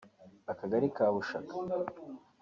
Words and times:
akagari 0.51 0.87
ka 0.95 1.05
Bushaka 1.13 1.53